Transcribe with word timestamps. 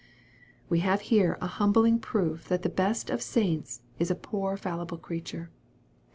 We 0.67 0.79
have 0.79 1.01
here 1.13 1.37
a 1.41 1.45
humbling 1.45 1.99
proof 1.99 2.45
that 2.47 2.63
the 2.63 2.69
best 2.69 3.11
of 3.11 3.21
saints 3.21 3.81
is 3.99 4.09
a 4.09 4.15
poor 4.15 4.57
fallible 4.57 4.97
creature. 4.97 5.51